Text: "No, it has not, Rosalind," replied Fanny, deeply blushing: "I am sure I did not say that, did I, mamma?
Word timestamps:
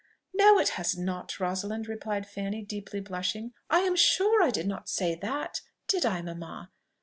"No, 0.33 0.57
it 0.57 0.69
has 0.69 0.97
not, 0.97 1.39
Rosalind," 1.39 1.87
replied 1.87 2.25
Fanny, 2.27 2.63
deeply 2.63 3.01
blushing: 3.01 3.53
"I 3.69 3.81
am 3.81 3.95
sure 3.95 4.41
I 4.41 4.49
did 4.49 4.65
not 4.65 4.89
say 4.89 5.13
that, 5.13 5.61
did 5.87 6.07
I, 6.07 6.23
mamma? 6.23 6.71